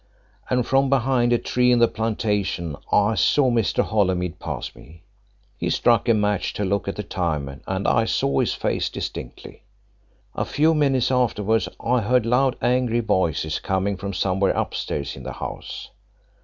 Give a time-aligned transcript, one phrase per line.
[0.49, 3.83] And from behind a tree in the plantation I saw Mr.
[3.83, 5.03] Holymead pass me
[5.59, 9.61] he struck a match to look at the time, and I saw his face distinctly.
[10.33, 15.33] A few minutes afterwards I heard loud, angry voices coming from somewhere upstairs in the
[15.33, 15.91] house.